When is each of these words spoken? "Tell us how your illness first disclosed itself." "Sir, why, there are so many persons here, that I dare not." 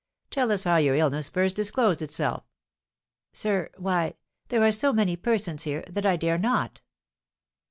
"Tell 0.31 0.51
us 0.51 0.63
how 0.63 0.77
your 0.77 0.95
illness 0.95 1.29
first 1.29 1.55
disclosed 1.55 2.01
itself." 2.01 2.43
"Sir, 3.33 3.69
why, 3.77 4.15
there 4.47 4.63
are 4.63 4.71
so 4.71 4.91
many 4.91 5.15
persons 5.15 5.61
here, 5.61 5.83
that 5.87 6.07
I 6.07 6.15
dare 6.17 6.39
not." 6.39 6.81